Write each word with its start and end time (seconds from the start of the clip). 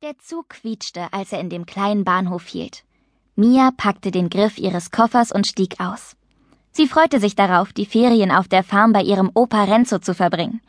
Der 0.00 0.16
Zug 0.20 0.50
quietschte, 0.50 1.12
als 1.12 1.32
er 1.32 1.40
in 1.40 1.50
dem 1.50 1.66
kleinen 1.66 2.04
Bahnhof 2.04 2.46
hielt. 2.46 2.84
Mia 3.34 3.72
packte 3.76 4.12
den 4.12 4.30
Griff 4.30 4.56
ihres 4.56 4.92
Koffers 4.92 5.32
und 5.32 5.44
stieg 5.44 5.80
aus. 5.80 6.14
Sie 6.70 6.86
freute 6.86 7.18
sich 7.18 7.34
darauf, 7.34 7.72
die 7.72 7.84
Ferien 7.84 8.30
auf 8.30 8.46
der 8.46 8.62
Farm 8.62 8.92
bei 8.92 9.02
ihrem 9.02 9.28
Opa 9.34 9.64
Renzo 9.64 9.98
zu 9.98 10.14
verbringen. 10.14 10.60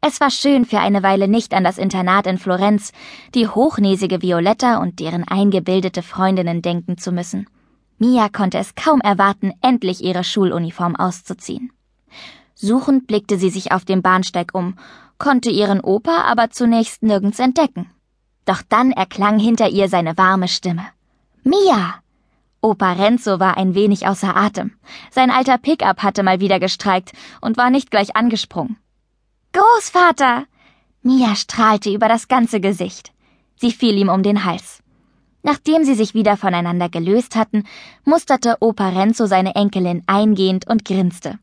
Es 0.00 0.20
war 0.20 0.30
schön, 0.30 0.64
für 0.64 0.78
eine 0.78 1.02
Weile 1.02 1.26
nicht 1.26 1.54
an 1.54 1.64
das 1.64 1.76
Internat 1.76 2.28
in 2.28 2.38
Florenz, 2.38 2.92
die 3.34 3.48
hochnäsige 3.48 4.22
Violetta 4.22 4.76
und 4.76 5.00
deren 5.00 5.26
eingebildete 5.26 6.02
Freundinnen 6.02 6.62
denken 6.62 6.98
zu 6.98 7.10
müssen. 7.10 7.48
Mia 7.98 8.28
konnte 8.28 8.58
es 8.58 8.76
kaum 8.76 9.00
erwarten, 9.00 9.54
endlich 9.60 10.04
ihre 10.04 10.22
Schuluniform 10.22 10.94
auszuziehen. 10.94 11.72
Suchend 12.54 13.08
blickte 13.08 13.38
sie 13.38 13.50
sich 13.50 13.72
auf 13.72 13.84
dem 13.84 14.02
Bahnsteig 14.02 14.54
um, 14.54 14.76
konnte 15.18 15.50
ihren 15.50 15.80
Opa 15.80 16.22
aber 16.22 16.50
zunächst 16.50 17.02
nirgends 17.02 17.40
entdecken. 17.40 17.90
Doch 18.48 18.62
dann 18.66 18.92
erklang 18.92 19.38
hinter 19.38 19.68
ihr 19.68 19.90
seine 19.90 20.16
warme 20.16 20.48
Stimme. 20.48 20.86
Mia! 21.42 21.96
Opa 22.62 22.92
Renzo 22.92 23.38
war 23.38 23.58
ein 23.58 23.74
wenig 23.74 24.06
außer 24.06 24.34
Atem. 24.34 24.72
Sein 25.10 25.30
alter 25.30 25.58
Pickup 25.58 26.02
hatte 26.02 26.22
mal 26.22 26.40
wieder 26.40 26.58
gestreikt 26.58 27.12
und 27.42 27.58
war 27.58 27.68
nicht 27.68 27.90
gleich 27.90 28.16
angesprungen. 28.16 28.78
Großvater! 29.52 30.46
Mia 31.02 31.36
strahlte 31.36 31.92
über 31.92 32.08
das 32.08 32.26
ganze 32.26 32.58
Gesicht. 32.58 33.12
Sie 33.56 33.70
fiel 33.70 33.98
ihm 33.98 34.08
um 34.08 34.22
den 34.22 34.46
Hals. 34.46 34.82
Nachdem 35.42 35.84
sie 35.84 35.94
sich 35.94 36.14
wieder 36.14 36.38
voneinander 36.38 36.88
gelöst 36.88 37.36
hatten, 37.36 37.64
musterte 38.06 38.56
Opa 38.60 38.88
Renzo 38.88 39.26
seine 39.26 39.56
Enkelin 39.56 40.04
eingehend 40.06 40.66
und 40.66 40.86
grinste. 40.86 41.38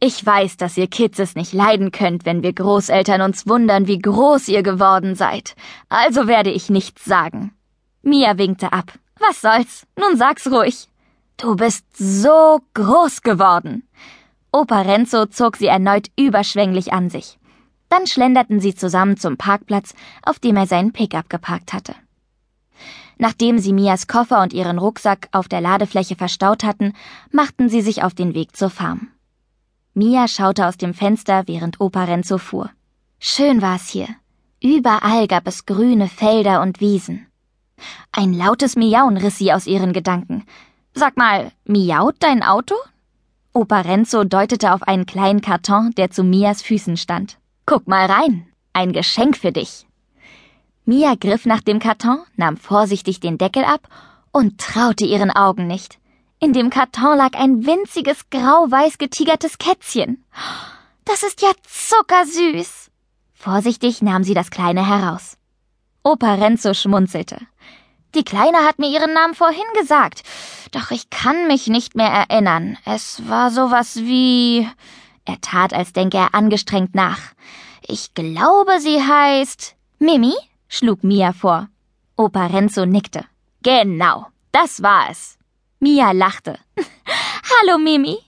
Ich 0.00 0.24
weiß, 0.24 0.56
dass 0.56 0.76
ihr 0.76 0.86
Kids 0.86 1.18
es 1.18 1.34
nicht 1.34 1.52
leiden 1.52 1.90
könnt, 1.90 2.24
wenn 2.24 2.44
wir 2.44 2.52
Großeltern 2.52 3.20
uns 3.20 3.48
wundern, 3.48 3.88
wie 3.88 3.98
groß 3.98 4.46
ihr 4.46 4.62
geworden 4.62 5.16
seid. 5.16 5.56
Also 5.88 6.28
werde 6.28 6.50
ich 6.50 6.70
nichts 6.70 7.04
sagen. 7.04 7.52
Mia 8.02 8.38
winkte 8.38 8.72
ab. 8.72 8.92
Was 9.18 9.40
soll's? 9.40 9.86
Nun 9.98 10.16
sag's 10.16 10.46
ruhig. 10.46 10.88
Du 11.36 11.56
bist 11.56 11.84
so 11.96 12.60
groß 12.74 13.22
geworden. 13.22 13.88
Opa 14.52 14.82
Renzo 14.82 15.26
zog 15.26 15.56
sie 15.56 15.66
erneut 15.66 16.08
überschwänglich 16.16 16.92
an 16.92 17.10
sich. 17.10 17.38
Dann 17.88 18.06
schlenderten 18.06 18.60
sie 18.60 18.76
zusammen 18.76 19.16
zum 19.16 19.36
Parkplatz, 19.36 19.94
auf 20.22 20.38
dem 20.38 20.56
er 20.56 20.66
seinen 20.66 20.92
Pickup 20.92 21.28
geparkt 21.28 21.72
hatte. 21.72 21.94
Nachdem 23.18 23.58
sie 23.58 23.72
Mias 23.72 24.06
Koffer 24.06 24.42
und 24.42 24.52
ihren 24.52 24.78
Rucksack 24.78 25.28
auf 25.32 25.48
der 25.48 25.60
Ladefläche 25.60 26.14
verstaut 26.14 26.62
hatten, 26.62 26.92
machten 27.32 27.68
sie 27.68 27.82
sich 27.82 28.04
auf 28.04 28.14
den 28.14 28.34
Weg 28.34 28.56
zur 28.56 28.70
Farm. 28.70 29.08
Mia 29.98 30.28
schaute 30.28 30.64
aus 30.68 30.76
dem 30.76 30.94
Fenster, 30.94 31.42
während 31.46 31.80
Opa 31.80 32.04
Renzo 32.04 32.38
fuhr. 32.38 32.70
Schön 33.18 33.60
war's 33.62 33.88
hier. 33.88 34.06
Überall 34.62 35.26
gab 35.26 35.48
es 35.48 35.66
grüne 35.66 36.06
Felder 36.06 36.62
und 36.62 36.78
Wiesen. 36.78 37.26
Ein 38.12 38.32
lautes 38.32 38.76
Miauen 38.76 39.16
riss 39.16 39.38
sie 39.38 39.52
aus 39.52 39.66
ihren 39.66 39.92
Gedanken. 39.92 40.44
Sag 40.94 41.16
mal, 41.16 41.50
miaut 41.64 42.14
dein 42.20 42.44
Auto? 42.44 42.76
Opa 43.52 43.80
Renzo 43.80 44.22
deutete 44.22 44.72
auf 44.72 44.84
einen 44.84 45.04
kleinen 45.04 45.40
Karton, 45.40 45.90
der 45.96 46.12
zu 46.12 46.22
Mias 46.22 46.62
Füßen 46.62 46.96
stand. 46.96 47.36
Guck 47.66 47.88
mal 47.88 48.06
rein. 48.06 48.46
Ein 48.72 48.92
Geschenk 48.92 49.36
für 49.36 49.50
dich. 49.50 49.84
Mia 50.84 51.16
griff 51.16 51.44
nach 51.44 51.62
dem 51.62 51.80
Karton, 51.80 52.20
nahm 52.36 52.56
vorsichtig 52.56 53.18
den 53.18 53.36
Deckel 53.36 53.64
ab 53.64 53.88
und 54.30 54.60
traute 54.60 55.06
ihren 55.06 55.32
Augen 55.32 55.66
nicht. 55.66 55.98
In 56.40 56.52
dem 56.52 56.70
Karton 56.70 57.16
lag 57.16 57.34
ein 57.34 57.66
winziges, 57.66 58.30
grau-weiß 58.30 58.98
getigertes 58.98 59.58
Kätzchen. 59.58 60.24
Das 61.04 61.24
ist 61.24 61.42
ja 61.42 61.50
zuckersüß. 61.66 62.90
Vorsichtig 63.34 64.02
nahm 64.02 64.22
sie 64.22 64.34
das 64.34 64.50
Kleine 64.50 64.86
heraus. 64.86 65.36
Opa 66.04 66.34
Renzo 66.34 66.74
schmunzelte. 66.74 67.38
Die 68.14 68.24
Kleine 68.24 68.58
hat 68.58 68.78
mir 68.78 68.88
ihren 68.88 69.12
Namen 69.12 69.34
vorhin 69.34 69.66
gesagt, 69.78 70.22
doch 70.70 70.90
ich 70.92 71.10
kann 71.10 71.48
mich 71.48 71.66
nicht 71.66 71.96
mehr 71.96 72.08
erinnern. 72.08 72.78
Es 72.84 73.28
war 73.28 73.50
sowas 73.50 73.96
wie. 73.96 74.68
Er 75.24 75.40
tat, 75.40 75.74
als 75.74 75.92
denke 75.92 76.18
er 76.18 76.34
angestrengt 76.34 76.94
nach. 76.94 77.20
Ich 77.86 78.14
glaube, 78.14 78.80
sie 78.80 79.02
heißt. 79.02 79.74
Mimi? 79.98 80.34
schlug 80.68 81.02
Mia 81.02 81.32
vor. 81.32 81.68
Opa 82.16 82.46
Renzo 82.46 82.86
nickte. 82.86 83.24
Genau, 83.62 84.26
das 84.52 84.82
war 84.82 85.10
es. 85.10 85.37
Mia 85.80 86.10
lachte. 86.10 86.58
Hallo, 87.62 87.78
Mimi. 87.78 88.18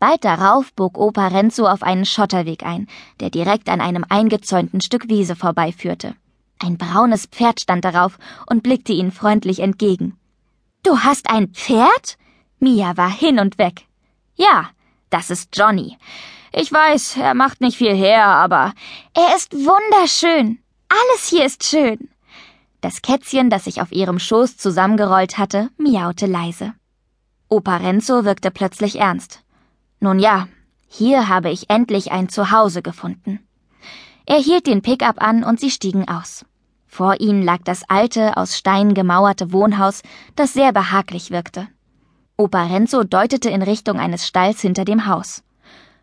Bald 0.00 0.24
darauf 0.24 0.72
bog 0.74 0.98
Opa 0.98 1.28
Renzo 1.28 1.66
auf 1.66 1.84
einen 1.84 2.04
Schotterweg 2.04 2.64
ein, 2.64 2.88
der 3.20 3.30
direkt 3.30 3.68
an 3.68 3.80
einem 3.80 4.04
eingezäunten 4.08 4.80
Stück 4.80 5.08
Wiese 5.08 5.36
vorbeiführte. 5.36 6.14
Ein 6.58 6.76
braunes 6.76 7.26
Pferd 7.26 7.60
stand 7.60 7.84
darauf 7.84 8.18
und 8.46 8.64
blickte 8.64 8.92
ihnen 8.92 9.12
freundlich 9.12 9.60
entgegen. 9.60 10.18
Du 10.82 10.98
hast 10.98 11.30
ein 11.30 11.48
Pferd? 11.48 12.18
Mia 12.58 12.96
war 12.96 13.10
hin 13.10 13.38
und 13.38 13.58
weg. 13.58 13.86
Ja, 14.34 14.70
das 15.10 15.30
ist 15.30 15.56
Johnny. 15.56 15.96
Ich 16.52 16.72
weiß, 16.72 17.18
er 17.18 17.34
macht 17.34 17.60
nicht 17.60 17.78
viel 17.78 17.94
her, 17.94 18.24
aber 18.24 18.72
er 19.14 19.36
ist 19.36 19.52
wunderschön. 19.54 20.58
Alles 20.88 21.28
hier 21.28 21.44
ist 21.44 21.64
schön. 21.64 22.08
Das 22.80 23.02
Kätzchen, 23.02 23.50
das 23.50 23.64
sich 23.64 23.82
auf 23.82 23.90
ihrem 23.90 24.18
Schoß 24.18 24.56
zusammengerollt 24.56 25.36
hatte, 25.36 25.70
miaute 25.78 26.26
leise. 26.26 26.74
Opa 27.48 27.78
Renzo 27.78 28.24
wirkte 28.24 28.50
plötzlich 28.50 29.00
ernst. 29.00 29.42
Nun 30.00 30.18
ja, 30.18 30.46
hier 30.86 31.28
habe 31.28 31.50
ich 31.50 31.70
endlich 31.70 32.12
ein 32.12 32.28
Zuhause 32.28 32.82
gefunden. 32.82 33.40
Er 34.26 34.38
hielt 34.38 34.66
den 34.66 34.82
Pickup 34.82 35.20
an 35.20 35.42
und 35.42 35.58
sie 35.58 35.70
stiegen 35.70 36.06
aus. 36.08 36.44
Vor 36.86 37.20
ihnen 37.20 37.42
lag 37.42 37.60
das 37.64 37.82
alte, 37.88 38.36
aus 38.36 38.56
Stein 38.56 38.94
gemauerte 38.94 39.52
Wohnhaus, 39.52 40.02
das 40.36 40.52
sehr 40.52 40.72
behaglich 40.72 41.30
wirkte. 41.30 41.68
Opa 42.36 42.64
Renzo 42.64 43.02
deutete 43.02 43.50
in 43.50 43.62
Richtung 43.62 43.98
eines 43.98 44.26
Stalls 44.26 44.60
hinter 44.60 44.84
dem 44.84 45.06
Haus. 45.06 45.42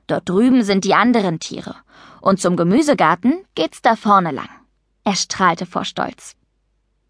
Dort 0.07 0.27
drüben 0.27 0.63
sind 0.63 0.83
die 0.83 0.93
anderen 0.93 1.39
Tiere. 1.39 1.75
Und 2.21 2.41
zum 2.41 2.57
Gemüsegarten 2.57 3.45
geht's 3.55 3.81
da 3.81 3.95
vorne 3.95 4.31
lang. 4.31 4.49
Er 5.03 5.15
strahlte 5.15 5.65
vor 5.65 5.85
Stolz. 5.85 6.35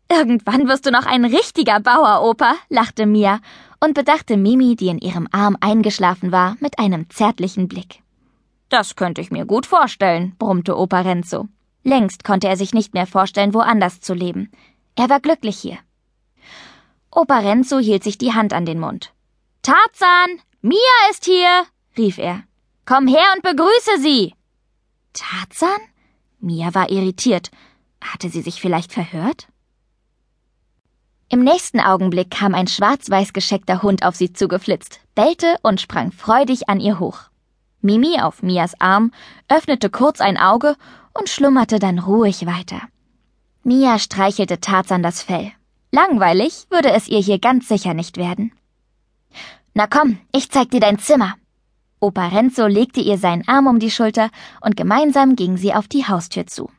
Irgendwann 0.10 0.68
wirst 0.68 0.86
du 0.86 0.92
noch 0.92 1.06
ein 1.06 1.26
richtiger 1.26 1.80
Bauer, 1.80 2.22
Opa, 2.24 2.56
lachte 2.70 3.06
Mia 3.06 3.40
und 3.80 3.94
bedachte 3.94 4.38
Mimi, 4.38 4.76
die 4.76 4.90
in 4.90 5.00
ihrem 5.00 5.28
Arm 5.32 5.58
eingeschlafen 5.60 6.32
war, 6.32 6.56
mit 6.60 6.80
einem 6.80 7.10
zärtlichen 7.10 7.68
Blick. 7.68 8.02
Das 8.70 8.96
könnte 8.96 9.22
ich 9.22 9.32
mir 9.32 9.46
gut 9.46 9.66
vorstellen, 9.66 10.36
brummte 10.38 10.78
Opa 10.78 11.02
Renzo. 11.02 11.48
Längst 11.84 12.24
konnte 12.24 12.48
er 12.48 12.58
sich 12.58 12.74
nicht 12.74 12.94
mehr 12.94 13.08
vorstellen, 13.08 13.54
woanders 13.54 14.02
zu 14.02 14.14
leben. 14.14 14.52
Er 14.96 15.10
war 15.10 15.20
glücklich 15.20 15.58
hier. 15.58 15.78
Opa 17.12 17.40
Renzo 17.40 17.80
hielt 17.80 18.04
sich 18.04 18.18
die 18.18 18.34
Hand 18.34 18.54
an 18.54 18.66
den 18.66 18.80
Mund. 18.80 19.14
Tarzan, 19.62 20.40
Mia 20.62 20.78
ist 21.12 21.26
hier, 21.26 21.66
rief 21.98 22.18
er. 22.18 22.44
Komm 22.86 23.08
her 23.08 23.34
und 23.36 23.44
begrüße 23.44 24.00
sie. 24.00 24.34
Tarzan? 25.14 25.80
Mia 26.40 26.74
war 26.76 26.90
irritiert. 26.90 27.52
Hatte 28.02 28.30
sie 28.30 28.42
sich 28.42 28.62
vielleicht 28.62 28.92
verhört? 28.92 29.48
Im 31.36 31.44
nächsten 31.44 31.82
Augenblick 31.82 32.32
kam 32.32 32.56
ein 32.56 32.66
schwarz-weiß 32.66 33.34
gescheckter 33.34 33.82
Hund 33.82 34.06
auf 34.06 34.16
sie 34.16 34.32
zugeflitzt, 34.32 35.02
bellte 35.16 35.58
und 35.64 35.82
sprang 35.82 36.14
freudig 36.14 36.70
an 36.70 36.80
ihr 36.80 36.98
hoch. 36.98 37.24
Mimi 37.82 38.22
auf 38.22 38.42
Mias 38.42 38.80
Arm 38.80 39.12
öffnete 39.50 39.90
kurz 39.90 40.22
ein 40.22 40.38
Auge 40.38 40.78
und 41.14 41.28
schlummerte 41.28 41.78
dann 41.78 42.00
ruhig 42.00 42.46
weiter. 42.46 42.80
Mia 43.66 44.00
streichelte 44.00 44.62
Tarzan 44.62 45.04
das 45.04 45.22
Fell. 45.22 45.52
Langweilig 45.92 46.68
würde 46.70 46.94
es 46.94 47.10
ihr 47.10 47.20
hier 47.20 47.40
ganz 47.40 47.68
sicher 47.68 47.94
nicht 47.94 48.16
werden. 48.16 48.54
Na 49.74 49.88
komm, 49.88 50.20
ich 50.32 50.50
zeig 50.50 50.72
dir 50.72 50.80
dein 50.80 51.00
Zimmer. 51.00 51.34
Opa 52.00 52.30
Renzo 52.30 52.66
legte 52.66 53.02
ihr 53.02 53.18
seinen 53.18 53.46
Arm 53.46 53.68
um 53.68 53.80
die 53.80 53.92
Schulter 53.92 54.30
und 54.62 54.78
gemeinsam 54.78 55.36
gingen 55.36 55.58
sie 55.58 55.74
auf 55.74 55.90
die 55.90 56.08
Haustür 56.08 56.48
zu. 56.48 56.72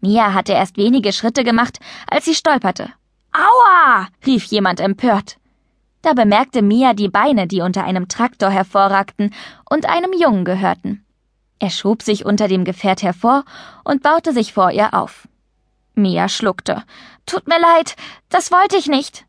Mia 0.00 0.34
hatte 0.34 0.54
erst 0.54 0.76
wenige 0.76 1.12
Schritte 1.12 1.44
gemacht, 1.44 1.78
als 2.10 2.24
sie 2.24 2.34
stolperte 2.34 2.92
Aua! 3.36 3.65
Rief 4.24 4.44
jemand 4.44 4.80
empört. 4.80 5.38
Da 6.02 6.12
bemerkte 6.12 6.62
Mia 6.62 6.94
die 6.94 7.08
Beine, 7.08 7.46
die 7.46 7.60
unter 7.60 7.84
einem 7.84 8.08
Traktor 8.08 8.50
hervorragten 8.50 9.34
und 9.68 9.86
einem 9.86 10.12
Jungen 10.12 10.44
gehörten. 10.44 11.04
Er 11.58 11.70
schob 11.70 12.02
sich 12.02 12.24
unter 12.24 12.48
dem 12.48 12.64
Gefährt 12.64 13.02
hervor 13.02 13.44
und 13.82 14.02
baute 14.02 14.32
sich 14.32 14.52
vor 14.52 14.70
ihr 14.70 14.94
auf. 14.94 15.26
Mia 15.94 16.28
schluckte. 16.28 16.84
Tut 17.24 17.48
mir 17.48 17.58
leid, 17.58 17.96
das 18.28 18.52
wollte 18.52 18.76
ich 18.76 18.86
nicht. 18.86 19.24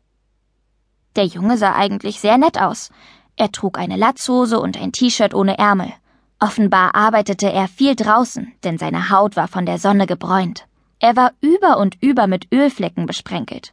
Der 1.16 1.24
Junge 1.24 1.56
sah 1.56 1.74
eigentlich 1.74 2.20
sehr 2.20 2.38
nett 2.38 2.60
aus. 2.60 2.90
Er 3.36 3.50
trug 3.50 3.78
eine 3.78 3.96
Latzhose 3.96 4.60
und 4.60 4.80
ein 4.80 4.92
T-Shirt 4.92 5.34
ohne 5.34 5.58
Ärmel. 5.58 5.92
Offenbar 6.38 6.94
arbeitete 6.94 7.50
er 7.50 7.66
viel 7.66 7.96
draußen, 7.96 8.52
denn 8.62 8.78
seine 8.78 9.10
Haut 9.10 9.34
war 9.34 9.48
von 9.48 9.66
der 9.66 9.78
Sonne 9.78 10.06
gebräunt. 10.06 10.66
Er 11.00 11.16
war 11.16 11.32
über 11.40 11.78
und 11.78 12.00
über 12.02 12.26
mit 12.26 12.52
Ölflecken 12.52 13.06
besprenkelt. 13.06 13.72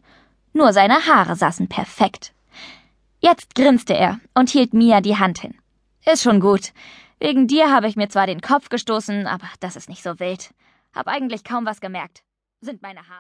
Nur 0.56 0.72
seine 0.72 1.06
Haare 1.06 1.36
saßen 1.36 1.68
perfekt. 1.68 2.34
Jetzt 3.20 3.56
grinste 3.56 3.94
er 3.94 4.22
und 4.34 4.50
hielt 4.50 4.74
Mia 4.74 5.02
die 5.02 5.18
Hand 5.18 5.40
hin. 5.40 5.54
Ist 6.06 6.24
schon 6.24 6.40
gut. 6.40 6.72
Wegen 7.20 7.46
dir 7.46 7.74
habe 7.74 7.90
ich 7.90 7.98
mir 7.98 8.08
zwar 8.08 8.26
den 8.26 8.40
Kopf 8.40 8.70
gestoßen, 8.70 9.28
aber 9.28 9.48
das 9.60 9.76
ist 9.76 9.90
nicht 9.90 10.02
so 10.02 10.18
wild. 10.18 10.54
Hab 10.94 11.08
eigentlich 11.08 11.44
kaum 11.44 11.66
was 11.66 11.82
gemerkt. 11.82 12.24
Sind 12.62 12.82
meine 12.82 13.02
Haare. 13.02 13.14